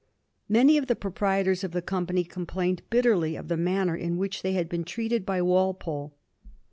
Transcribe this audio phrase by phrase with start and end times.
[0.49, 4.53] Many of the proprietors of the company complained bitterly of the manner in which they
[4.53, 6.15] had been treated by Walpole.